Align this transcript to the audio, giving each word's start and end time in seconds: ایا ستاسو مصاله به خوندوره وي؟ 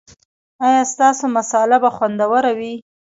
ایا 0.65 0.81
ستاسو 0.93 1.23
مصاله 1.35 1.77
به 1.83 1.89
خوندوره 1.95 2.51
وي؟ 2.57 2.73